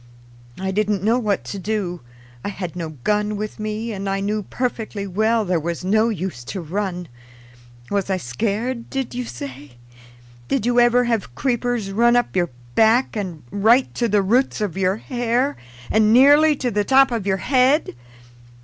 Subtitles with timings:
[0.59, 2.01] I didn't know what to do.
[2.43, 6.43] I had no gun with me, and I knew perfectly well there was no use
[6.45, 7.07] to run.
[7.91, 9.73] Was I scared, did you say?
[10.47, 14.75] Did you ever have creepers run up your back and right to the roots of
[14.75, 15.55] your hair,
[15.91, 17.93] and nearly to the top of your head?